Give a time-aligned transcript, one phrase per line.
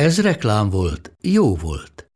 [0.00, 2.10] Ez reklám volt, jó volt.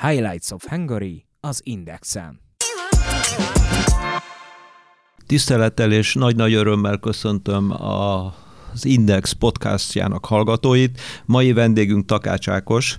[0.00, 2.40] Highlights of Hungary az Indexen.
[5.26, 8.34] Tisztelettel és nagy-nagy örömmel köszöntöm a
[8.72, 11.00] az Index podcastjának hallgatóit.
[11.24, 12.98] Mai vendégünk Takács Ákos,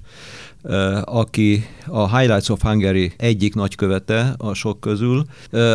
[1.04, 5.24] aki a Highlights of Hungary egyik nagykövete a sok közül.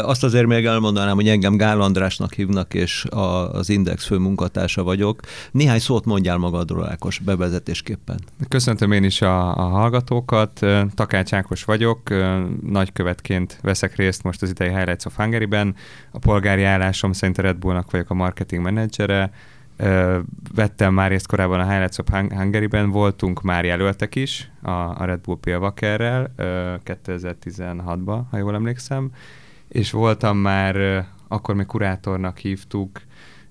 [0.02, 3.04] Azt azért még elmondanám, hogy engem Gál Andrásnak hívnak, és
[3.52, 5.20] az Index főmunkatársa vagyok.
[5.50, 8.20] Néhány szót mondjál magadról, Ákos, bevezetésképpen.
[8.48, 10.66] Köszöntöm én is a, a hallgatókat.
[10.94, 12.00] Takács Ákos vagyok,
[12.62, 15.74] nagykövetként veszek részt most az idei Highlights of Hungary-ben.
[16.12, 19.30] A polgári állásom szerint a Red Bullnak vagyok a marketing menedzsere,
[20.54, 25.20] vettem már részt korábban a Highlights of Hungary-ben, voltunk már jelöltek is a, a Red
[25.20, 26.32] Bull Pilvakerrel
[26.84, 29.10] 2016-ban, ha jól emlékszem,
[29.68, 33.00] és voltam már, akkor még kurátornak hívtuk,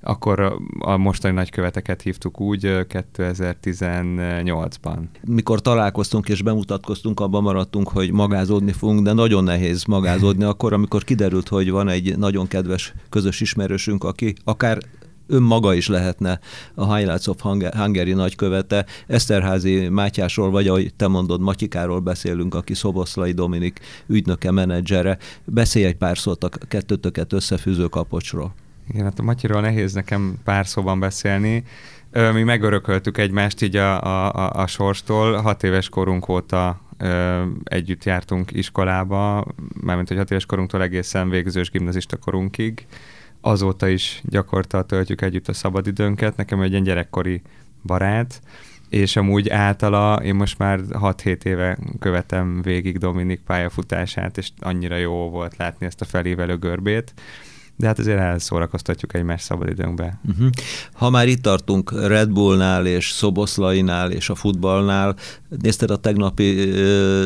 [0.02, 4.98] akkor a mostani nagyköveteket hívtuk úgy 2018-ban.
[5.28, 11.04] Mikor találkoztunk és bemutatkoztunk, abban maradtunk, hogy magázódni fogunk, de nagyon nehéz magázódni akkor, amikor
[11.04, 14.78] kiderült, hogy van egy nagyon kedves közös ismerősünk, aki akár
[15.28, 16.40] önmaga is lehetne
[16.74, 18.86] a Highlights of Hungary nagykövete.
[19.08, 25.18] Eszterházi Mátyásról, vagy ahogy te mondod, Matyikáról beszélünk, aki Szoboszlai Dominik ügynöke, menedzsere.
[25.46, 28.54] Beszélj egy pár szót a kettőtöket összefűző kapocsról.
[28.90, 31.64] Igen, hát a Matyiról nehéz nekem pár szóban beszélni.
[32.34, 35.36] Mi megörököltük egymást így a, a, a sorstól.
[35.36, 39.46] Hat éves korunk óta ö, együtt jártunk iskolába,
[39.82, 42.86] mármint hogy hat éves korunktól egészen végzős gimnazista korunkig
[43.48, 46.36] azóta is gyakorta töltjük együtt a szabadidőnket.
[46.36, 47.42] Nekem egy ilyen gyerekkori
[47.84, 48.42] barát,
[48.90, 55.30] és amúgy általa én most már 6-7 éve követem végig Dominik pályafutását, és annyira jó
[55.30, 57.14] volt látni ezt a felévelő görbét
[57.78, 60.20] de hát azért elszórakoztatjuk egymás szabadidőnkbe.
[60.28, 60.50] Uh-huh.
[60.94, 65.16] Ha már itt tartunk Red Bullnál és Szoboszlainál és a futballnál,
[65.62, 66.72] nézted a tegnapi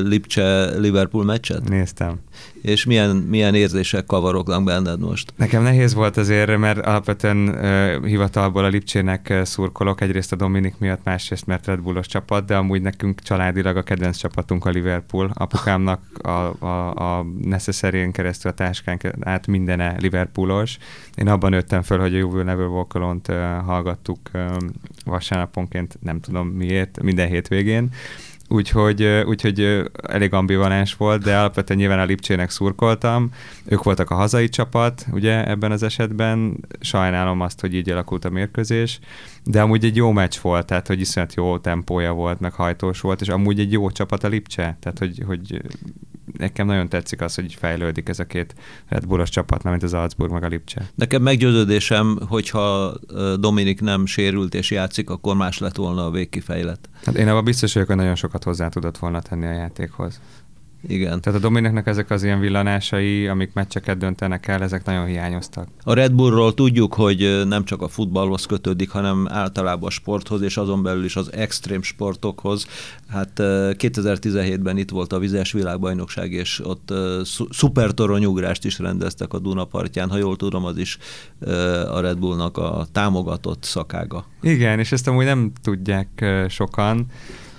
[0.03, 1.69] Lipcse-Liverpool meccset?
[1.69, 2.19] Néztem.
[2.61, 5.33] És milyen, milyen érzések kavarognak benned most?
[5.35, 11.03] Nekem nehéz volt azért, mert alapvetően uh, hivatalból a Lipcsének szurkolok, egyrészt a Dominik miatt,
[11.03, 15.31] másrészt mert Red Bullos csapat, de amúgy nekünk családilag a kedvenc csapatunk a Liverpool.
[15.33, 20.77] Apukámnak a, a, a necessary keresztül a táskán át mindene Liverpoolos.
[21.15, 23.35] Én abban nőttem föl, hogy a Will Never Walk Alone-t uh,
[23.65, 24.55] hallgattuk uh,
[25.05, 27.89] vasárnaponként, nem tudom miért, minden hétvégén
[28.51, 33.29] úgyhogy, úgyhogy elég ambivalens volt, de alapvetően nyilván a Lipcsének szurkoltam.
[33.65, 36.57] Ők voltak a hazai csapat, ugye ebben az esetben.
[36.79, 38.99] Sajnálom azt, hogy így alakult a mérkőzés,
[39.43, 43.21] de amúgy egy jó meccs volt, tehát hogy iszonyat jó tempója volt, meg hajtós volt,
[43.21, 45.61] és amúgy egy jó csapat a Lipcse, tehát hogy, hogy
[46.41, 48.55] nekem nagyon tetszik az, hogy fejlődik ez a két
[48.87, 50.89] Red Bullos csapat, mint az Salzburg meg a Lipcse.
[50.95, 52.93] Nekem meggyőződésem, hogyha
[53.39, 56.89] Dominik nem sérült és játszik, akkor más lett volna a végkifejlet.
[57.05, 60.21] Hát én abban biztos vagyok, hogy nagyon sokat hozzá tudott volna tenni a játékhoz.
[60.87, 61.21] Igen.
[61.21, 65.67] Tehát a Dominiknek ezek az ilyen villanásai, amik meccseket döntenek el, ezek nagyon hiányoztak.
[65.83, 70.57] A Red Bullról tudjuk, hogy nem csak a futballhoz kötődik, hanem általában a sporthoz, és
[70.57, 72.67] azon belül is az extrém sportokhoz.
[73.09, 76.93] Hát 2017-ben itt volt a vizes világbajnokság, és ott
[77.49, 80.97] szupertoronyugrást is rendeztek a Dunapartján, ha jól tudom, az is
[81.91, 84.25] a Red Bullnak a támogatott szakága.
[84.41, 87.05] Igen, és ezt amúgy nem tudják sokan,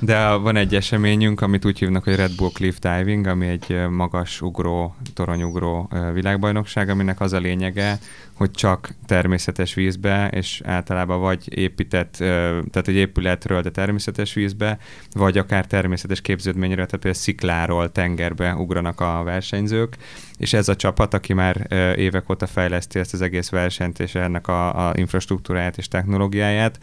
[0.04, 4.40] de van egy eseményünk, amit úgy hívnak, hogy Red Bull Cliff Diving, ami egy magas
[4.40, 7.98] ugró, toronyugró világbajnokság, aminek az a lényege,
[8.42, 14.78] hogy csak természetes vízbe, és általában vagy épített, tehát egy épületről, de természetes vízbe,
[15.12, 19.96] vagy akár természetes képződményről, tehát például szikláról tengerbe ugranak a versenyzők,
[20.36, 21.66] és ez a csapat, aki már
[21.96, 26.78] évek óta fejleszti ezt az egész versenyt, és ennek a, a infrastruktúráját és technológiáját,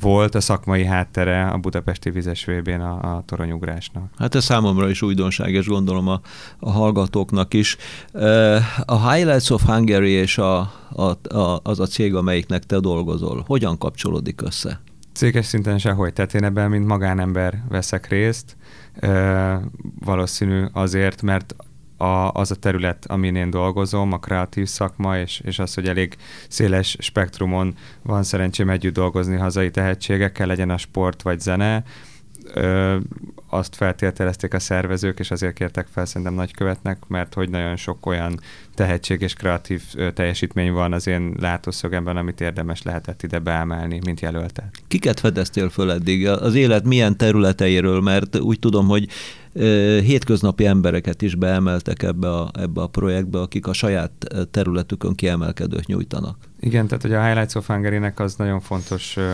[0.00, 4.10] volt a szakmai háttere a budapesti vizes vb a, a toronyugrásnak.
[4.18, 6.20] Hát ez számomra is újdonság, és gondolom a,
[6.58, 7.76] a hallgatóknak is.
[8.84, 13.78] A Highlights of Hungary és a, a, a, az a cég, amelyiknek te dolgozol, hogyan
[13.78, 14.80] kapcsolódik össze?
[15.12, 18.56] Céges szinten sehogy, tehát én ebben, mint magánember veszek részt.
[20.04, 21.54] valószínű azért, mert
[21.96, 26.16] a, az a terület, amin én dolgozom, a kreatív szakma, és, és az, hogy elég
[26.48, 31.84] széles spektrumon van szerencsém együtt dolgozni hazai tehetségekkel, legyen a sport vagy zene,
[32.52, 32.96] ö,
[33.48, 38.40] azt feltételezték a szervezők, és azért kértek fel szerintem nagykövetnek, mert hogy nagyon sok olyan
[38.74, 44.20] tehetség és kreatív ö, teljesítmény van az én látószögemben, amit érdemes lehetett ide beemelni, mint
[44.20, 44.70] jelöltet.
[44.88, 46.28] Kiket fedeztél föl eddig?
[46.28, 48.00] Az élet milyen területeiről?
[48.00, 49.08] Mert úgy tudom, hogy
[50.02, 54.12] hétköznapi embereket is beemeltek ebbe a, ebbe a projektbe, akik a saját
[54.50, 56.36] területükön kiemelkedőt nyújtanak.
[56.60, 59.24] Igen, tehát hogy a Highlights of Hungary-nek az nagyon fontos uh,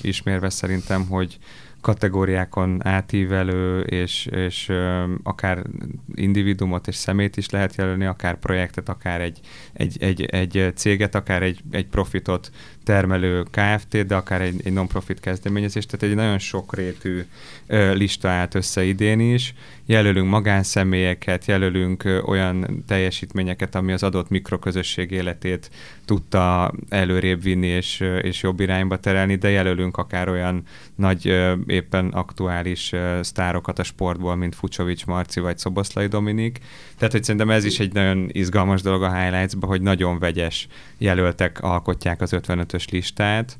[0.00, 1.38] ismérve szerintem, hogy
[1.80, 4.72] kategóriákon átívelő, és, és
[5.22, 5.62] akár
[6.14, 9.40] individumot és szemét is lehet jelölni, akár projektet, akár egy,
[9.72, 12.50] egy, egy, egy céget, akár egy, egy profitot
[12.84, 17.24] termelő KFT, de akár egy, egy non-profit kezdeményezés, tehát egy nagyon sokrétű
[17.66, 19.54] ö, lista állt össze idén is.
[19.86, 25.70] Jelölünk magánszemélyeket, jelölünk olyan teljesítményeket, ami az adott mikroközösség életét
[26.10, 30.62] tudta előrébb vinni és, és jobb irányba terelni, de jelölünk akár olyan
[30.94, 31.26] nagy,
[31.66, 36.58] éppen aktuális sztárokat a sportból, mint Fucsovics Marci vagy Szoboszlai Dominik.
[36.96, 40.68] Tehát, hogy szerintem ez is egy nagyon izgalmas dolog a highlights hogy nagyon vegyes
[40.98, 43.58] jelöltek alkotják az 55-ös listát.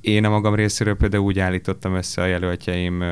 [0.00, 3.04] Én a magam részéről például úgy állítottam össze a jelöltjeim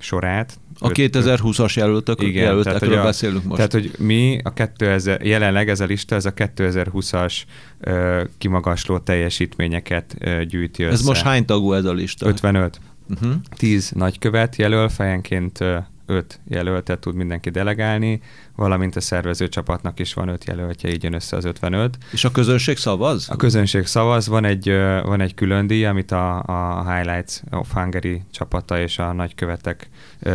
[0.00, 0.58] sorát.
[0.80, 3.56] A 2020-as jelöltök, igen, jelöltekről tehát, beszélünk most.
[3.56, 7.42] Tehát, hogy mi a 2000, jelenleg ez a lista, ez a 2020-as
[7.80, 10.92] ö, kimagasló teljesítményeket ö, gyűjti össze.
[10.92, 12.26] Ez most hány tagú ez a lista?
[12.26, 12.80] 55.
[13.10, 13.32] Uh-huh.
[13.56, 15.64] 10 nagykövet jelöl, fejenként
[16.08, 18.20] öt jelöltet tud mindenki delegálni,
[18.56, 21.98] valamint a szervező csapatnak is van öt jelöltje, így jön össze az 55.
[22.12, 23.30] És a közönség szavaz?
[23.30, 24.68] A közönség szavaz, van egy,
[25.02, 29.88] van egy külön díj, amit a, a Highlights of Hungary csapata és a nagykövetek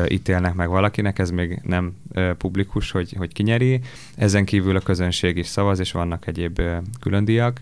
[0.07, 1.95] ítélnek meg valakinek, ez még nem
[2.37, 3.79] publikus, hogy, hogy kinyeri.
[4.15, 6.61] Ezen kívül a közönség is szavaz, és vannak egyéb
[6.99, 7.59] külön díjak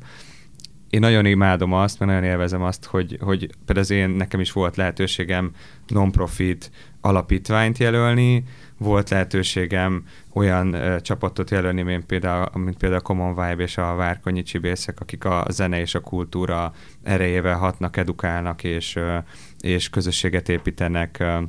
[0.91, 4.51] én nagyon imádom azt, mert nagyon élvezem azt, hogy, hogy például az én, nekem is
[4.51, 5.51] volt lehetőségem
[5.87, 6.71] non-profit
[7.01, 8.44] alapítványt jelölni,
[8.77, 10.03] volt lehetőségem
[10.33, 15.00] olyan uh, csapatot jelölni, mint például, mint például a Common Vibe és a Várkonyi Csibészek,
[15.00, 19.18] akik a zene és a kultúra erejével hatnak, edukálnak és, uh,
[19.59, 21.44] és közösséget építenek uh,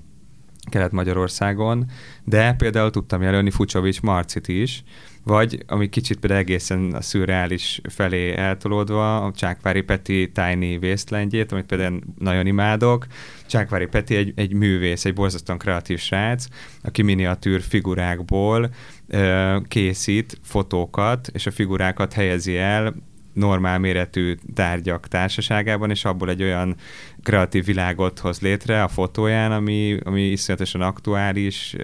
[0.70, 1.90] Kelet-Magyarországon,
[2.24, 4.82] de például tudtam jelölni Fucsovics Marcit is,
[5.24, 11.66] vagy ami kicsit például egészen a szürreális felé eltolódva, a Csákvári Peti Tiny Wastelandjét, amit
[11.66, 13.06] például nagyon imádok.
[13.46, 16.46] Csákvári Peti egy, egy művész, egy borzasztóan kreatív srác,
[16.82, 18.70] aki miniatűr figurákból
[19.08, 22.94] ö, készít fotókat, és a figurákat helyezi el
[23.32, 26.76] normál méretű tárgyak társaságában, és abból egy olyan
[27.22, 31.76] kreatív világot hoz létre a fotóján, ami, ami iszonyatosan aktuális,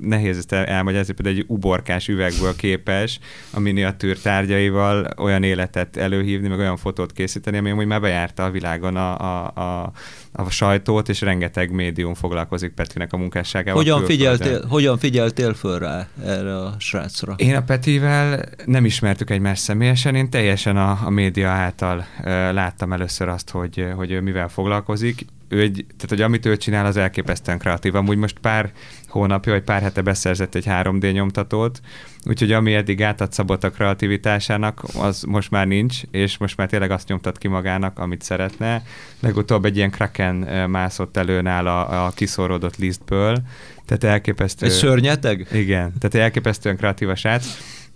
[0.00, 3.18] nehéz ezt elmagyarázni, például egy uborkás üvegből képes
[3.50, 8.50] a miniatűr tárgyaival olyan életet előhívni, meg olyan fotót készíteni, ami amúgy már bejárta a
[8.50, 9.92] világon a, a, a,
[10.32, 13.82] a sajtót, és rengeteg médium foglalkozik Petinek a munkásságával.
[13.82, 17.34] Hogyan figyeltél, hogyan figyeltél föl rá erre a srácra?
[17.36, 22.06] Én a Petivel nem ismertük egymást személyesen, én teljesen a, a média által
[22.52, 25.26] láttam először azt, hogy, hogy ő mivel foglalkozik.
[25.48, 27.94] Ő egy, tehát, hogy amit ő csinál, az elképesztően kreatív.
[27.94, 28.72] Amúgy most pár
[29.08, 31.80] hónapja, vagy pár hete beszerzett egy 3D nyomtatót,
[32.24, 36.90] úgyhogy ami eddig átad szabott a kreativitásának, az most már nincs, és most már tényleg
[36.90, 38.82] azt nyomtat ki magának, amit szeretne.
[39.20, 40.34] Legutóbb egy ilyen Kraken
[40.70, 43.42] mászott elő nála a kiszorodott listből,
[43.84, 44.66] tehát elképesztő...
[44.66, 45.46] Egy szörnyeteg?
[45.52, 47.46] Igen, tehát elképesztően kreatív a srác,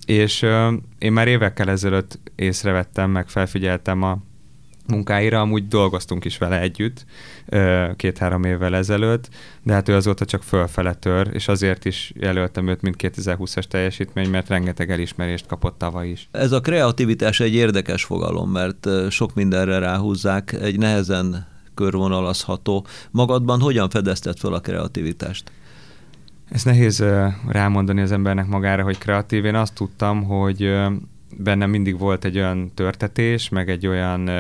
[0.07, 4.19] és uh, én már évekkel ezelőtt észrevettem, meg felfigyeltem a
[4.87, 7.05] munkáira, amúgy dolgoztunk is vele együtt
[7.97, 9.29] két-három évvel ezelőtt,
[9.63, 14.31] de hát ő azóta csak fölfele tör, és azért is jelöltem őt, mint 2020-as teljesítmény,
[14.31, 16.29] mert rengeteg elismerést kapott tavaly is.
[16.33, 22.87] Ez a kreativitás egy érdekes fogalom, mert sok mindenre ráhúzzák, egy nehezen körvonalazható.
[23.11, 25.51] Magadban hogyan fedezted fel a kreativitást?
[26.49, 27.05] Ez nehéz
[27.49, 29.45] rámondani az embernek magára, hogy kreatív.
[29.45, 30.75] Én azt tudtam, hogy
[31.37, 34.31] bennem mindig volt egy olyan törtetés, meg egy olyan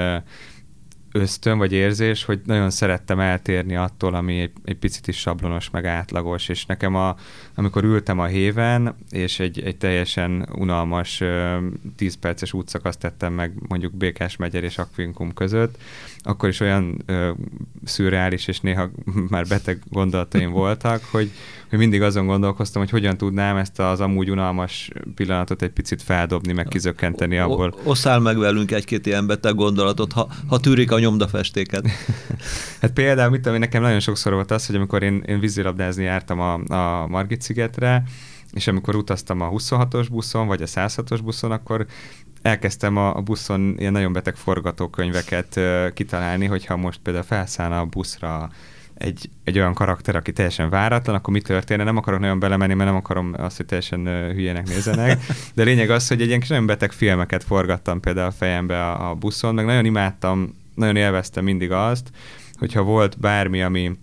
[1.12, 5.84] ösztön vagy érzés, hogy nagyon szerettem eltérni attól, ami egy, egy picit is sablonos, meg
[5.86, 7.16] átlagos, és nekem a,
[7.60, 11.22] amikor ültem a héven, és egy, egy teljesen unalmas
[11.96, 15.78] 10 perces útszakaszt tettem meg mondjuk Békás megyer és Akvinkum között,
[16.22, 17.30] akkor is olyan ö,
[17.84, 18.90] szürreális és néha
[19.28, 21.30] már beteg gondolataim voltak, hogy,
[21.70, 26.52] hogy mindig azon gondolkoztam, hogy hogyan tudnám ezt az amúgy unalmas pillanatot egy picit feldobni,
[26.52, 27.74] meg kizökkenteni abból.
[27.82, 31.86] Osszál meg velünk egy-két ilyen beteg gondolatot, ha, ha tűrik a nyomdafestéket.
[32.80, 36.40] hát például, mit tudom, nekem nagyon sokszor volt az, hogy amikor én, én vízilabdázni jártam
[36.40, 38.02] a, a Margit szigetre,
[38.52, 41.86] és amikor utaztam a 26-os buszon, vagy a 106-os buszon, akkor
[42.42, 48.50] elkezdtem a, buszon ilyen nagyon beteg forgatókönyveket uh, kitalálni, hogyha most például felszállna a buszra
[48.94, 51.84] egy, egy olyan karakter, aki teljesen váratlan, akkor mi történne?
[51.84, 55.20] Nem akarok nagyon belemenni, mert nem akarom azt, hogy teljesen hülyének nézzenek.
[55.54, 59.14] De lényeg az, hogy egy ilyen nagyon beteg filmeket forgattam például a fejembe a, a
[59.14, 62.10] buszon, meg nagyon imádtam, nagyon élveztem mindig azt,
[62.58, 63.98] hogyha volt bármi, ami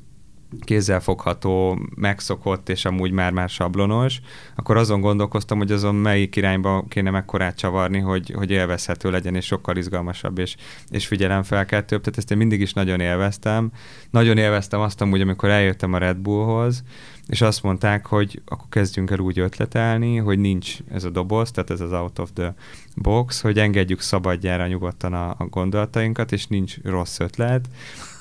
[0.61, 4.19] kézzelfogható, megszokott, és amúgy már-már sablonos,
[4.55, 9.45] akkor azon gondolkoztam, hogy azon melyik irányba kéne mekkorát csavarni, hogy, hogy élvezhető legyen, és
[9.45, 10.55] sokkal izgalmasabb, és,
[10.89, 12.01] és figyelemfelkeltőbb.
[12.01, 13.71] Tehát ezt én mindig is nagyon élveztem.
[14.09, 16.83] Nagyon élveztem azt amúgy, amikor eljöttem a Red Bullhoz,
[17.27, 21.69] és azt mondták, hogy akkor kezdjünk el úgy ötletelni, hogy nincs ez a doboz, tehát
[21.69, 22.53] ez az out of the
[22.95, 27.69] box, hogy engedjük szabadjára nyugodtan a, a gondolatainkat, és nincs rossz ötlet,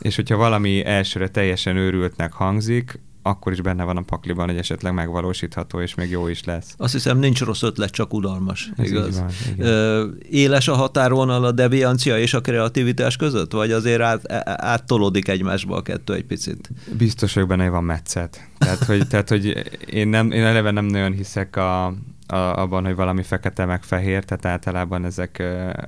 [0.01, 1.77] és hogyha valami elsőre teljesen
[2.17, 6.45] őrültnek hangzik, akkor is benne van a pakliban, hogy esetleg megvalósítható, és még jó is
[6.45, 6.75] lesz.
[6.77, 8.71] Azt hiszem, nincs rossz ötlet, csak udalmas.
[8.77, 9.19] Ez igaz?
[9.19, 10.19] Van, igen.
[10.31, 14.33] Éles a határvonal a deviancia és a kreativitás között, vagy azért át,
[14.63, 16.71] áttolódik egymásba a kettő egy picit?
[16.99, 18.49] Biztos vagyok benne, hogy van metszet.
[18.59, 21.95] Tehát, hogy, tehát, hogy én, nem, én eleve nem nagyon hiszek a,
[22.27, 25.43] a, abban, hogy valami fekete meg fehér, tehát általában ezek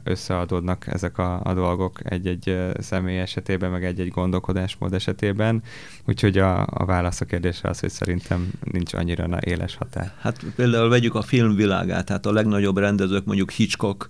[0.04, 5.62] összeadódnak ezek a, a dolgok egy-egy személy esetében, meg egy-egy gondolkodásmód esetében.
[6.06, 10.12] Úgyhogy a, a válasz a kérdésre az, hogy szerintem nincs annyira na éles határ.
[10.20, 14.08] Hát például vegyük a filmvilágát, hát a legnagyobb rendezők, mondjuk Hitchcock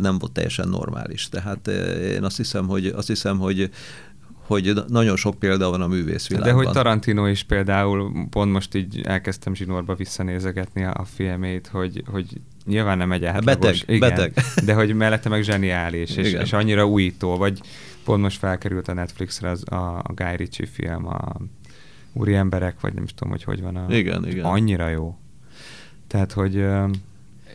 [0.00, 1.28] nem volt teljesen normális.
[1.28, 1.66] Tehát
[2.00, 3.70] én azt hiszem, hogy, azt hiszem, hogy
[4.50, 6.52] hogy nagyon sok példa van a művészvilágban.
[6.52, 12.26] De hogy Tarantino is például, pont most így elkezdtem zsinórba visszanézegetni a filmét, hogy, hogy
[12.66, 13.84] nyilván nem egy átlagos.
[13.84, 14.34] Beteg, igen, beteg.
[14.66, 17.60] De hogy mellette meg zseniális, és, és annyira újító, vagy
[18.04, 21.36] pont most felkerült a Netflixre az, a, a Guy Ritchie film, a
[22.12, 23.76] Úri emberek, vagy nem is tudom, hogy hogy van.
[23.76, 24.44] A, igen, igen.
[24.44, 25.18] Annyira jó.
[26.06, 26.66] Tehát, hogy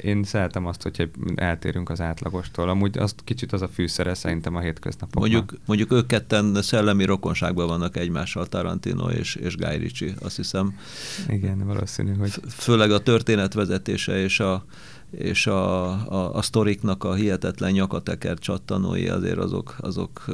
[0.02, 1.04] én szeretem azt, hogyha
[1.36, 2.70] eltérünk az átlagostól.
[2.70, 5.30] Amúgy azt kicsit az a fűszere szerintem a hétköznapokban.
[5.30, 10.78] Mondjuk, mondjuk ők ketten szellemi rokonságban vannak egymással, Tarantino és, és Guy Ritchie, azt hiszem.
[11.28, 12.32] Igen, valószínű, hogy...
[12.48, 14.66] Főleg a történetvezetése és a,
[15.18, 20.26] és a, a, a sztoriknak a hihetetlen nyakateker csattanói azért azok, azok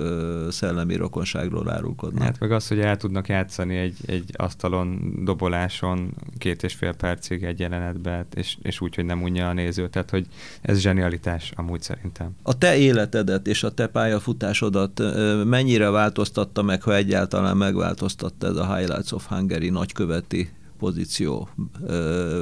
[0.49, 2.23] szellemi rokonságról árulkodnak.
[2.23, 7.43] Hát meg az, hogy el tudnak játszani egy, egy asztalon, doboláson két és fél percig
[7.43, 9.89] egy jelenetbe, és, és úgy, hogy nem unja a néző.
[9.89, 10.25] Tehát, hogy
[10.61, 12.35] ez zsenialitás amúgy szerintem.
[12.41, 15.01] A te életedet és a te pályafutásodat
[15.45, 20.49] mennyire változtatta meg, ha egyáltalán megváltoztatta ez a Highlights of Hungary nagyköveti
[20.81, 21.49] pozíció.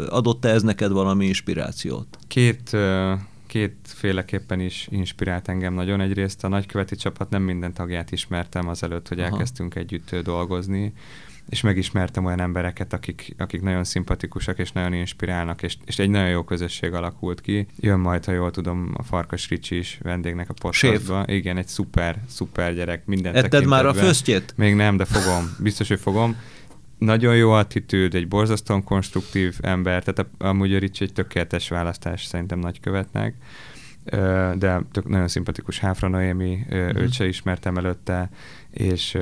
[0.09, 2.17] Adott-e ez neked valami inspirációt?
[2.27, 2.77] Két,
[3.47, 6.01] kétféleképpen is inspirált engem nagyon.
[6.01, 9.29] Egyrészt a nagyköveti csapat nem minden tagját ismertem azelőtt, hogy Aha.
[9.29, 10.93] elkezdtünk együtt dolgozni,
[11.49, 16.29] és megismertem olyan embereket, akik, akik nagyon szimpatikusak és nagyon inspirálnak, és, és egy nagyon
[16.29, 17.67] jó közösség alakult ki.
[17.79, 21.23] Jön majd, ha jól tudom, a Farkas Ricsi is vendégnek a podcastba.
[21.27, 23.05] Igen, egy szuper, szuper gyerek.
[23.05, 24.53] Minden Etted már a főztjét?
[24.57, 25.55] Még nem, de fogom.
[25.59, 26.35] Biztos, hogy fogom
[26.99, 32.59] nagyon jó attitűd, egy borzasztóan konstruktív ember, tehát amúgy a Ricsi egy tökéletes választás szerintem
[32.59, 33.35] nagykövetnek,
[34.55, 36.77] de tök, nagyon szimpatikus Háfra Noémi, mm.
[36.77, 38.29] őt se ismertem előtte,
[38.71, 39.17] és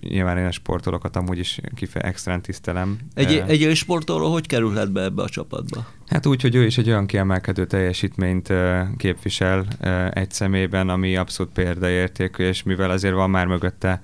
[0.00, 2.98] nyilván én a sportolókat amúgy is kife extrán tisztelem.
[3.14, 5.86] Egy, egy sportoló hogy kerülhet be ebbe a csapatba?
[6.06, 8.52] Hát úgy, hogy ő is egy olyan kiemelkedő teljesítményt
[8.96, 9.66] képvisel
[10.10, 14.02] egy szemében, ami abszolút példaértékű, és mivel azért van már mögötte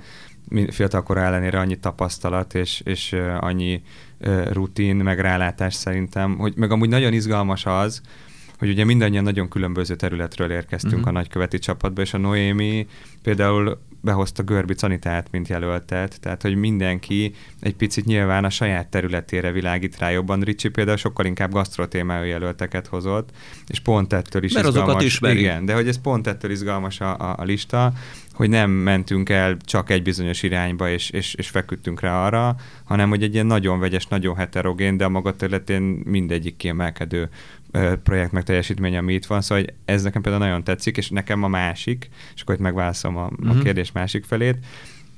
[0.70, 3.82] fiatalkor ellenére annyi tapasztalat és, és annyi
[4.50, 8.00] rutin, meg rálátás szerintem, hogy meg amúgy nagyon izgalmas az,
[8.58, 11.08] hogy ugye mindannyian nagyon különböző területről érkeztünk uh-huh.
[11.08, 12.86] a nagyköveti csapatba, és a Noémi
[13.22, 19.52] például behozta Görbi Canitát, mint jelöltet, tehát hogy mindenki egy picit nyilván a saját területére
[19.52, 20.40] világít rá jobban.
[20.40, 23.30] Ricsi például sokkal inkább gasztrotémájú jelölteket hozott,
[23.66, 24.88] és pont ettől is Mert izgalmas.
[24.88, 25.38] azokat ismeri.
[25.38, 27.92] Igen, de hogy ez pont ettől izgalmas a, a, a lista,
[28.32, 33.08] hogy nem mentünk el csak egy bizonyos irányba, és, és, és feküdtünk rá arra, hanem
[33.08, 37.28] hogy egy ilyen nagyon vegyes, nagyon heterogén, de a maga területén mindegyik kiemelkedő
[38.02, 41.48] projekt meg teljesítmény, ami itt van, szóval ez nekem például nagyon tetszik, és nekem a
[41.48, 43.50] másik, és akkor itt megválaszolom a, uh-huh.
[43.50, 43.62] a mhm.
[43.62, 44.58] kérdés másik felét,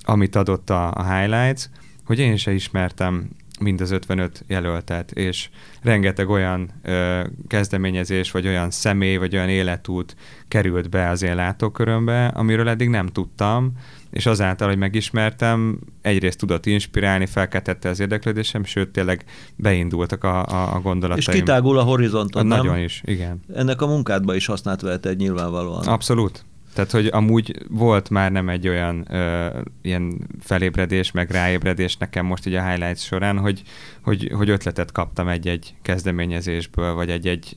[0.02, 1.64] amit adott a, a Highlights,
[2.04, 3.30] hogy én se ismertem
[3.61, 5.49] mind az 55 jelöltet, és
[5.83, 10.16] rengeteg olyan ö, kezdeményezés, vagy olyan személy, vagy olyan életút
[10.49, 13.73] került be az én látókörömbe, amiről eddig nem tudtam,
[14.11, 19.25] és azáltal, hogy megismertem, egyrészt tudott inspirálni, felkeltette az érdeklődésem, sőt, tényleg
[19.57, 21.25] beindultak a, a, a gondolataim.
[21.29, 22.85] És kitágul a horizonton, Nagyon nem?
[22.85, 23.40] is, igen.
[23.55, 25.87] Ennek a munkádba is használt vehet egy nyilvánvalóan.
[25.87, 26.45] Abszolút.
[26.75, 29.47] Tehát, hogy amúgy volt már nem egy olyan ö,
[29.83, 33.62] ilyen felébredés, meg ráébredés nekem most így a highlights során, hogy,
[34.02, 37.55] hogy, hogy ötletet kaptam egy-egy kezdeményezésből, vagy egy-egy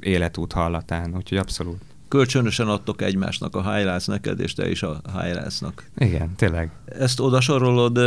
[0.00, 5.84] életút hallatán, úgyhogy abszolút kölcsönösen adtok egymásnak a highlights neked, és te is a highlights-nak.
[5.96, 6.70] Igen, tényleg.
[6.98, 7.98] Ezt oda sorolod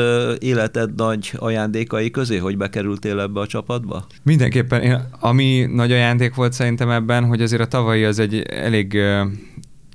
[0.43, 4.05] életed nagy ajándékai közé, hogy bekerültél ebbe a csapatba?
[4.23, 4.81] Mindenképpen.
[4.81, 8.97] Én, ami nagy ajándék volt szerintem ebben, hogy azért a tavalyi az egy elég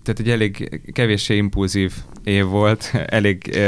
[0.07, 1.93] tehát egy elég kevéssé impulzív
[2.25, 3.61] év volt, elég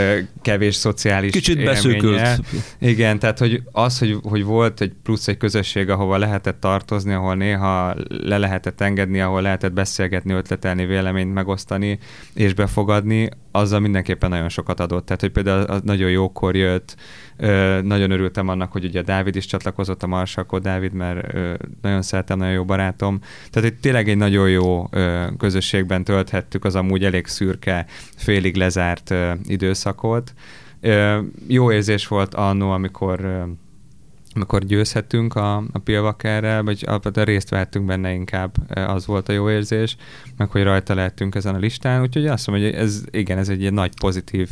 [0.43, 2.41] kevés szociális Kicsit beszűkült.
[2.79, 7.35] Igen, tehát hogy az, hogy, hogy volt egy plusz egy közösség, ahova lehetett tartozni, ahol
[7.35, 11.99] néha le lehetett engedni, ahol lehetett beszélgetni, ötletelni, véleményt megosztani
[12.35, 13.29] és befogadni,
[13.59, 15.05] azzal mindenképpen nagyon sokat adott.
[15.05, 16.97] Tehát, hogy például az nagyon jókor jött,
[17.83, 21.33] nagyon örültem annak, hogy ugye Dávid is csatlakozott a Marsakó Dávid, mert
[21.83, 23.21] nagyon szeretem, nagyon jó barátom.
[23.51, 24.89] Tehát itt tényleg egy nagyon jó
[25.39, 27.87] közösségben tölthettük az amúgy elég szürke,
[28.17, 30.33] félig lezárt időszakot.
[31.47, 33.47] Jó érzés volt annó, amikor
[34.39, 39.51] amikor győzhetünk a, a Pilvakerrel, vagy a részt vehettünk benne inkább, az volt a jó
[39.51, 39.97] érzés,
[40.37, 43.73] meg hogy rajta lehetünk ezen a listán, úgyhogy azt mondom, hogy ez igen, ez egy
[43.73, 44.49] nagy pozitív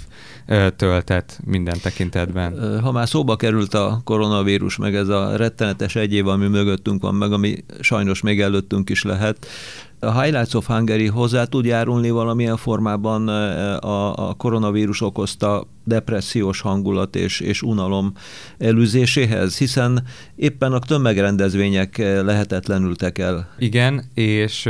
[0.76, 2.80] töltet minden tekintetben.
[2.82, 7.14] Ha már szóba került a koronavírus, meg ez a rettenetes egy év, ami mögöttünk van,
[7.14, 9.46] meg ami sajnos még előttünk is lehet,
[10.06, 17.16] a Highlights of Hungary hozzá tud járulni valamilyen formában a, a koronavírus okozta depressziós hangulat
[17.16, 18.12] és, és unalom
[18.58, 20.02] elűzéséhez, hiszen
[20.36, 23.48] éppen a tömegrendezvények lehetetlenültek el.
[23.58, 24.68] Igen, és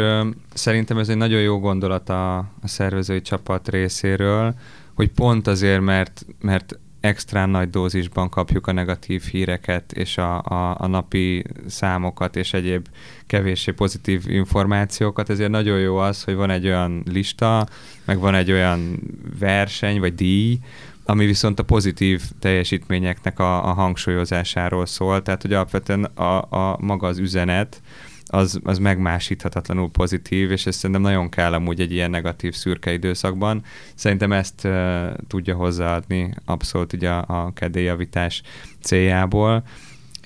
[0.54, 4.54] szerintem ez egy nagyon jó gondolat a, a szervezői csapat részéről,
[4.94, 10.76] hogy pont azért, mert, mert extra nagy dózisban kapjuk a negatív híreket és a, a,
[10.78, 12.86] a napi számokat és egyéb
[13.26, 17.66] kevéssé pozitív információkat, ezért nagyon jó az, hogy van egy olyan lista,
[18.04, 19.00] meg van egy olyan
[19.38, 20.58] verseny vagy díj,
[21.04, 27.06] ami viszont a pozitív teljesítményeknek a, a hangsúlyozásáról szól, tehát hogy alapvetően a, a maga
[27.06, 27.82] az üzenet,
[28.26, 33.62] az, az megmásíthatatlanul pozitív, és ez szerintem nagyon kell amúgy egy ilyen negatív szürke időszakban.
[33.94, 34.72] Szerintem ezt uh,
[35.28, 38.42] tudja hozzáadni abszolút ugye a, a kedélyjavítás
[38.80, 39.64] céljából.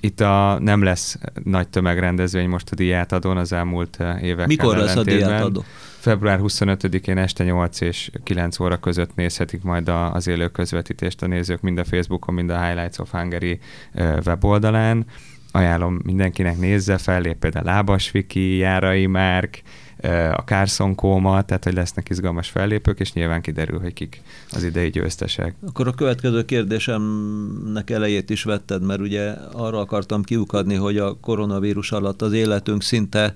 [0.03, 5.03] Itt a, nem lesz nagy tömegrendezvény most a diátadón az elmúlt évekkel Mikor lesz a
[5.03, 5.63] diátadó?
[5.99, 11.27] Február 25-én este 8 és 9 óra között nézhetik majd a, az élő közvetítést a
[11.27, 13.59] nézők mind a Facebookon, mind a Highlights of Hungary
[14.25, 15.05] weboldalán
[15.51, 19.61] ajánlom mindenkinek nézze fel, például Lábas Viki, Járai Márk,
[20.33, 24.89] a Carson Kóma, tehát hogy lesznek izgalmas fellépők, és nyilván kiderül, hogy kik az idei
[24.89, 25.55] győztesek.
[25.67, 31.91] Akkor a következő kérdésemnek elejét is vetted, mert ugye arra akartam kiukadni, hogy a koronavírus
[31.91, 33.33] alatt az életünk szinte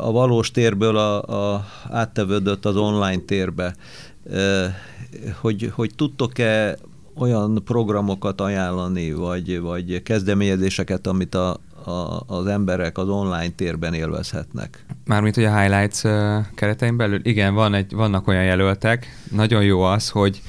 [0.00, 1.22] a valós térből a,
[1.54, 3.74] a áttevődött az online térbe.
[5.40, 6.76] Hogy, hogy tudtok-e
[7.18, 14.84] olyan programokat ajánlani, vagy, vagy kezdeményezéseket, amit a, a, az emberek az online térben élvezhetnek.
[15.04, 16.00] Mármint, hogy a highlights
[16.54, 19.06] keretein belül, igen, van egy, vannak olyan jelöltek.
[19.30, 20.42] Nagyon jó az, hogy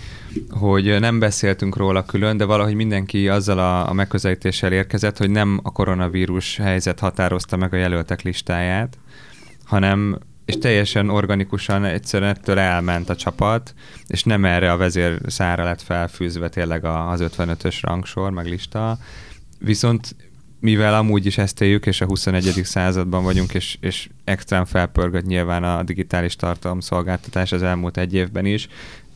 [0.50, 5.60] hogy nem beszéltünk róla külön, de valahogy mindenki azzal a, a megközelítéssel érkezett, hogy nem
[5.64, 8.98] a koronavírus helyzet határozta meg a jelöltek listáját,
[9.64, 10.18] hanem
[10.50, 13.74] és teljesen organikusan egyszerűen ettől elment a csapat,
[14.08, 18.98] és nem erre a vezér szára lett felfűzve tényleg az 55-ös rangsor, meg lista.
[19.60, 20.16] Viszont
[20.60, 22.62] mivel amúgy is ezt éljük, és a 21.
[22.64, 28.68] században vagyunk, és, és extrán felpörgött nyilván a digitális tartalomszolgáltatás az elmúlt egy évben is,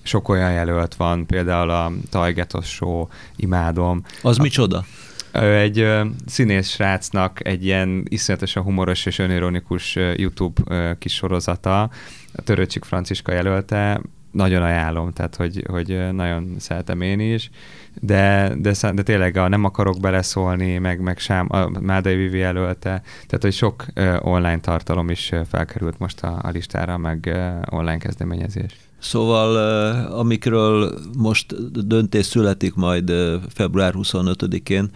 [0.04, 4.04] sok olyan jelölt van, például a Tajgetos Show, imádom.
[4.22, 4.86] Az a, micsoda?
[5.42, 5.88] Egy
[6.26, 11.82] színész srácnak egy ilyen iszonyatosan humoros és önironikus YouTube kis sorozata,
[12.36, 17.50] a Töröcsik Franciska jelölte, nagyon ajánlom, tehát hogy, hogy nagyon szeretem én is,
[18.00, 23.02] de, de, de tényleg a nem akarok beleszólni, meg, meg sem, a Mádai Vivi jelölte,
[23.04, 23.86] tehát hogy sok
[24.20, 27.36] online tartalom is felkerült most a, a listára, meg
[27.70, 28.76] online kezdeményezés.
[29.04, 29.56] Szóval,
[30.06, 33.12] amikről most döntés születik majd
[33.54, 34.90] február 25-én,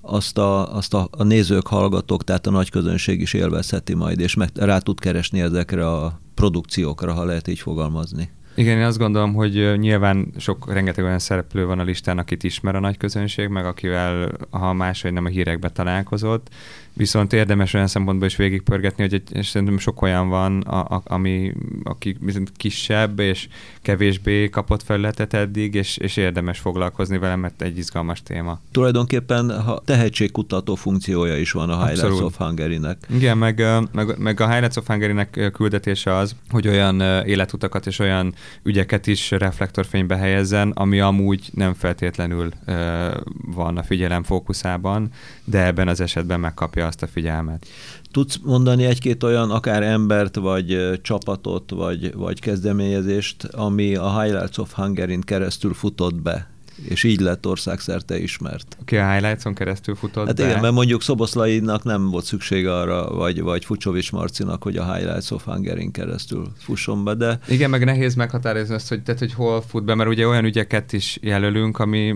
[0.00, 4.34] azt a, azt a, a nézők, hallgatók, tehát a nagy közönség is élvezheti majd, és
[4.34, 8.30] meg, rá tud keresni ezekre a produkciókra, ha lehet így fogalmazni.
[8.54, 12.74] Igen, én azt gondolom, hogy nyilván sok, rengeteg olyan szereplő van a listán, akit ismer
[12.74, 16.48] a nagy közönség, meg akivel, ha máshogy nem a hírekbe találkozott,
[16.94, 21.02] viszont érdemes olyan szempontból is végigpörgetni, hogy egy, és szerintem sok olyan van, a, a,
[21.04, 21.52] ami,
[21.82, 23.48] aki viszont kisebb és
[23.82, 28.60] kevésbé kapott felületet eddig, és, és érdemes foglalkozni vele, mert egy izgalmas téma.
[28.70, 32.22] Tulajdonképpen ha tehetségkutató funkciója is van a Highlights Abszolút.
[32.22, 33.06] of Hungary-nek.
[33.10, 38.34] Igen, meg, meg, meg a Highlights of Hungary-nek küldetése az, hogy olyan életutakat és olyan
[38.62, 42.48] ügyeket is reflektorfénybe helyezzen, ami amúgy nem feltétlenül
[43.54, 45.10] van a figyelem fókuszában,
[45.44, 47.66] de ebben az esetben megkapja azt a figyelmet.
[48.10, 54.72] Tudsz mondani egy-két olyan akár embert, vagy csapatot, vagy, vagy kezdeményezést, ami a Highlights of
[54.72, 56.52] Hungary-n keresztül futott be
[56.88, 58.76] és így lett országszerte ismert.
[58.80, 60.44] Aki a Highlights-on keresztül futott Hát be.
[60.44, 65.30] igen, mert mondjuk Szoboszlainak nem volt szüksége arra, vagy, vagy Fucsovics Marcinak, hogy a Highlights
[65.30, 67.38] of hungary keresztül fusson be, de...
[67.48, 70.92] Igen, meg nehéz meghatározni azt, hogy, tehát, hogy hol fut be, mert ugye olyan ügyeket
[70.92, 72.14] is jelölünk, ami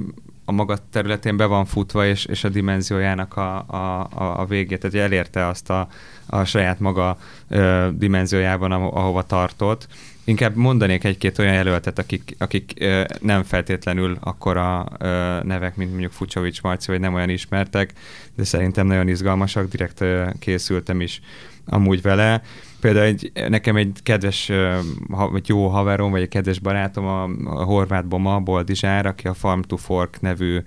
[0.48, 4.08] a maga területén be van futva, és, és a dimenziójának a, a,
[4.40, 5.88] a, végét, tehát elérte azt a,
[6.26, 9.86] a saját maga ö, dimenziójában, ahova tartott.
[10.24, 16.12] Inkább mondanék egy-két olyan jelöltet, akik, akik ö, nem feltétlenül akkora ö, nevek, mint mondjuk
[16.12, 17.92] Fucsovics Marci, vagy nem olyan ismertek,
[18.34, 21.20] de szerintem nagyon izgalmasak, direkt ö, készültem is
[21.66, 22.42] amúgy vele.
[22.80, 24.52] Például egy, nekem egy kedves,
[25.08, 29.60] vagy jó haverom, vagy egy kedves barátom, a, a horvát Boma, Boldizsár, aki a Farm
[29.60, 30.58] to Fork nevű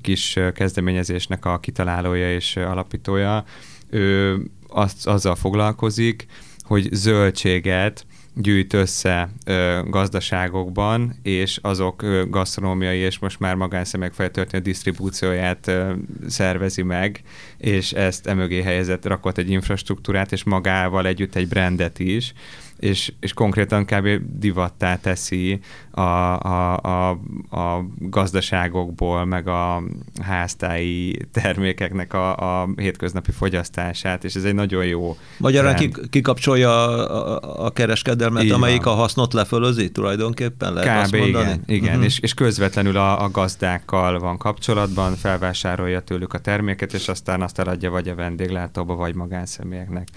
[0.00, 3.44] kis kezdeményezésnek a kitalálója és alapítója.
[3.90, 6.26] Ő azt, azzal foglalkozik,
[6.62, 14.28] hogy zöldséget gyűjt össze ö, gazdaságokban, és azok ö, gasztronómiai és most már magánszemek felé
[14.28, 15.92] történő disztribúcióját ö,
[16.28, 17.22] szervezi meg,
[17.58, 22.32] és ezt emögé helyezett, rakott egy infrastruktúrát, és magával együtt egy brandet is,
[22.80, 24.08] és, és konkrétan kb.
[24.38, 27.10] divattá teszi a, a, a,
[27.50, 29.82] a gazdaságokból, meg a
[30.22, 37.70] háztáji termékeknek a, a hétköznapi fogyasztását, és ez egy nagyon jó Magyarán kikapcsolja a, a
[37.70, 38.94] kereskedelmet, Így amelyik van.
[38.94, 41.02] a hasznot lefölözi tulajdonképpen, lehet Kb.
[41.02, 41.50] azt mondani?
[41.50, 41.88] Igen, igen.
[41.88, 42.04] Uh-huh.
[42.04, 47.58] És, és közvetlenül a, a gazdákkal van kapcsolatban, felvásárolja tőlük a terméket, és aztán azt
[47.58, 50.08] eladja vagy a vendéglátóba, vagy magánszemélyeknek.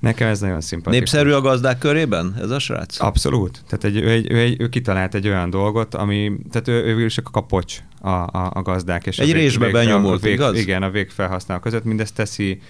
[0.00, 1.10] Nekem ez nagyon szimpatikus.
[1.10, 3.00] Népszerű a gazdák körében ez a srác?
[3.00, 3.62] Abszolút.
[3.68, 7.04] Tehát egy, ő, egy, ő, egy, ő kitalált egy olyan dolgot, ami, tehát ő, ő
[7.04, 9.06] is a kapocs a, a, a gazdák.
[9.06, 10.58] És egy a vég, részbe vég, benyomult, vég, igaz?
[10.58, 12.60] Igen, a végfelhasználók között mindezt teszi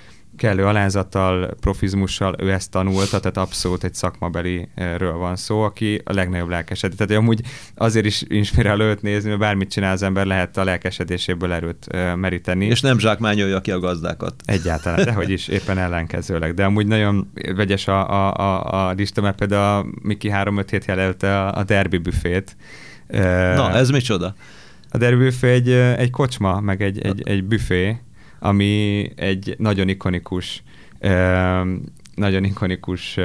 [0.40, 6.48] kellő alázattal, profizmussal ő ezt tanulta, tehát abszolút egy szakmabeliről van szó, aki a legnagyobb
[6.48, 6.96] lelkesedés.
[6.96, 7.40] Tehát amúgy
[7.74, 12.66] azért is inspirál őt nézni, mert bármit csinál az ember, lehet a lelkesedéséből erőt meríteni.
[12.66, 14.34] És nem zsákmányolja ki a gazdákat.
[14.44, 16.54] Egyáltalán, dehogy is, éppen ellenkezőleg.
[16.54, 20.84] De amúgy nagyon vegyes a, a, a, a lista, mert például a Miki 3-5 hét
[20.84, 22.56] jelelte a, a derbi büfét.
[23.56, 24.34] Na, ez micsoda?
[24.90, 28.00] A derbi büfé egy, egy kocsma, meg egy, egy, egy büfé,
[28.40, 30.62] ami egy nagyon ikonikus
[32.20, 33.18] nagyon ikonikus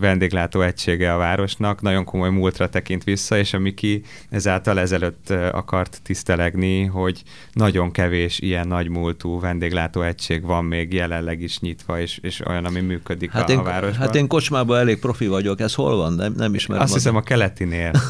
[0.00, 6.00] vendéglátó egysége a városnak, nagyon komoly múltra tekint vissza, és a Miki ezáltal ezelőtt akart
[6.02, 12.18] tisztelegni, hogy nagyon kevés ilyen nagy múltú vendéglátó egység van még jelenleg is nyitva, és,
[12.22, 14.06] és olyan, ami működik hát a, én, a városban.
[14.06, 16.12] Hát én kocsmában elég profi vagyok, ez hol van?
[16.12, 16.82] Nem, nem ismerem.
[16.82, 17.90] Azt hiszem a keletinél.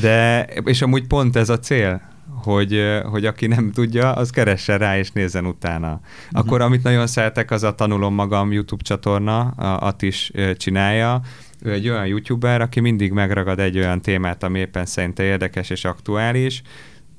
[0.00, 2.13] De, és amúgy pont ez a cél,
[2.44, 5.92] hogy, hogy aki nem tudja, az keresse rá és nézzen utána.
[5.92, 6.00] Uh-huh.
[6.30, 11.20] Akkor amit nagyon szeretek, az a Tanulom Magam YouTube csatorna, a, is csinálja.
[11.62, 15.84] Ő egy olyan youtuber, aki mindig megragad egy olyan témát, ami éppen szerinte érdekes és
[15.84, 16.62] aktuális,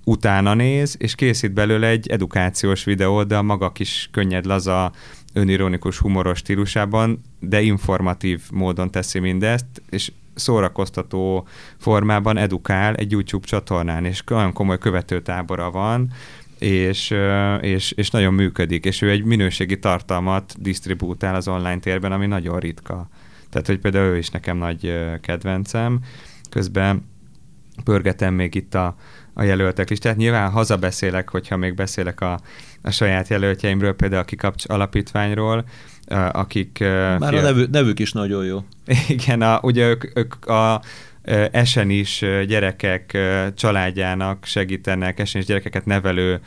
[0.04, 4.92] utána néz, és készít belőle egy edukációs videót, de a maga kis könnyed, laza,
[5.34, 14.06] önironikus, humoros stílusában, de informatív módon teszi mindezt, és szórakoztató formában edukál egy YouTube csatornán,
[14.06, 16.12] és nagyon komoly követőtábora van,
[16.60, 17.14] és,
[17.62, 22.60] és, és nagyon működik, és ő egy minőségi tartalmat disztribútál az online térben, ami nagyon
[22.60, 23.10] ritka.
[23.50, 26.00] Tehát, hogy például ő is nekem nagy kedvencem.
[26.50, 27.06] Közben
[27.84, 28.96] pörgetem még itt a,
[29.38, 30.16] a jelöltek listát.
[30.16, 32.40] Nyilván hazabeszélek, hogyha még beszélek a,
[32.82, 35.66] a saját jelöltjeimről, például a Kikapcs alapítványról,
[36.32, 36.78] akik...
[36.80, 37.40] Már fia...
[37.40, 38.64] a nevük, nevük is nagyon jó.
[39.08, 40.82] Igen, a, ugye ők, ők a
[41.52, 43.18] esen is gyerekek
[43.56, 46.40] családjának segítenek, esen is gyerekeket nevelő,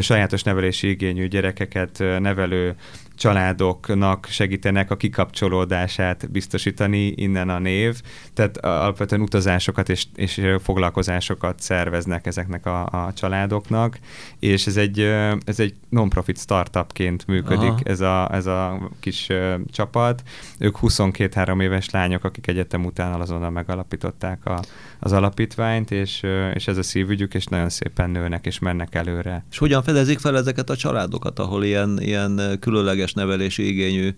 [0.00, 2.74] sajátos nevelési igényű gyerekeket nevelő
[3.22, 8.00] családoknak segítenek a kikapcsolódását biztosítani, innen a név.
[8.34, 13.98] Tehát alapvetően utazásokat és, és foglalkozásokat szerveznek ezeknek a, a családoknak,
[14.38, 15.00] és ez egy,
[15.44, 19.28] ez egy non-profit startupként működik ez a, ez a kis
[19.66, 20.22] csapat.
[20.58, 24.60] Ők 22-3 éves lányok, akik egyetem után azonnal megalapították a,
[25.04, 26.22] az alapítványt, és,
[26.54, 29.44] és ez a szívügyük, és nagyon szépen nőnek, és mennek előre.
[29.50, 34.14] És hogyan fedezik fel ezeket a családokat, ahol ilyen, ilyen különleges nevelési igényű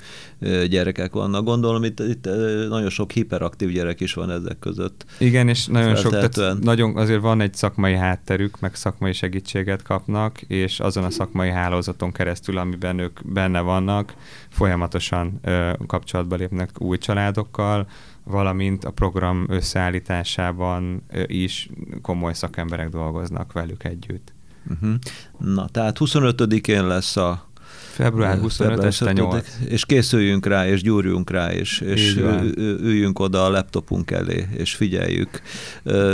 [0.68, 1.44] gyerekek vannak?
[1.44, 2.25] Gondolom, itt, itt
[2.68, 5.05] nagyon sok hiperaktív gyerek is van ezek között.
[5.18, 10.40] Igen, és nagyon sok, tehát nagyon, azért van egy szakmai hátterük, meg szakmai segítséget kapnak,
[10.40, 14.14] és azon a szakmai hálózaton keresztül, amiben ők benne vannak,
[14.49, 17.87] folyamatosan ö, kapcsolatba lépnek új családokkal,
[18.24, 21.68] valamint a program összeállításában is
[22.02, 24.32] komoly szakemberek dolgoznak velük együtt.
[24.70, 24.94] Uh-huh.
[25.38, 27.48] Na, tehát 25-én lesz a
[27.94, 29.58] Február 25 este 8.
[29.68, 32.16] És készüljünk rá, és gyúrjunk rá, és, és
[32.56, 35.42] üljünk oda a laptopunk elé, és figyeljük.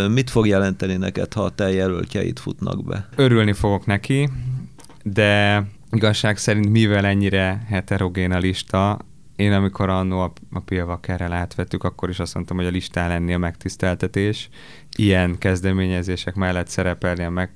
[0.09, 3.09] Mit fog jelenteni neked, ha a te jelöltjeid futnak be?
[3.17, 4.29] Örülni fogok neki,
[5.03, 8.99] de igazság szerint mivel ennyire heterogén a lista,
[9.41, 13.35] én amikor annó a, a Pilvakerrel átvettük, akkor is azt mondtam, hogy a listán lenni
[13.35, 14.49] a megtiszteltetés.
[14.97, 17.51] Ilyen kezdeményezések mellett szerepelni a meg,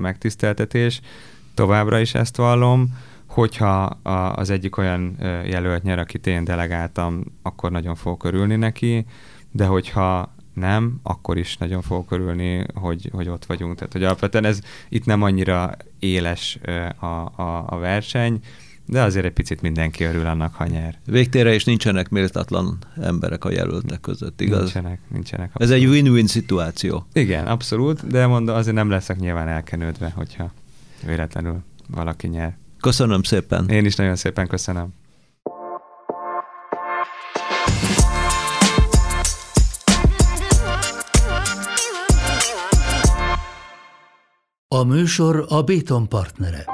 [0.00, 1.00] megtiszteltetés.
[1.54, 2.98] Továbbra is ezt vallom.
[3.26, 9.06] Hogyha a, az egyik olyan jelölt nyer, akit én delegáltam, akkor nagyon fogok örülni neki,
[9.50, 13.74] de hogyha nem, akkor is nagyon fogok örülni, hogy, hogy ott vagyunk.
[13.74, 16.58] Tehát, hogy alapvetően ez itt nem annyira éles
[17.00, 17.06] a,
[17.42, 18.40] a, a verseny,
[18.90, 20.98] de azért egy picit mindenki örül annak, ha nyer.
[21.06, 24.58] Végtére is nincsenek méltatlan emberek a jelöltek között, igaz?
[24.58, 25.50] Nincsenek, nincsenek.
[25.54, 25.72] Abszolút.
[25.72, 27.06] Ez egy win-win szituáció.
[27.12, 30.52] Igen, abszolút, de mondom, azért nem leszek nyilván elkenődve, hogyha
[31.06, 32.56] véletlenül valaki nyer.
[32.80, 33.68] Köszönöm szépen.
[33.68, 34.88] Én is nagyon szépen köszönöm.
[44.68, 46.64] A műsor a Béton partnere.